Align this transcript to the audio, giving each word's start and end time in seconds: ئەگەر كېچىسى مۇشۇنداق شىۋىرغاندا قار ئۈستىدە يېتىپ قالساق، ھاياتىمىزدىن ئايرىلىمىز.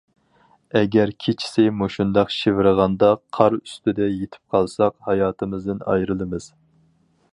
ئەگەر 0.79 1.11
كېچىسى 1.25 1.65
مۇشۇنداق 1.81 2.33
شىۋىرغاندا 2.37 3.11
قار 3.39 3.57
ئۈستىدە 3.59 4.09
يېتىپ 4.15 4.57
قالساق، 4.57 4.97
ھاياتىمىزدىن 5.11 5.85
ئايرىلىمىز. 5.93 6.53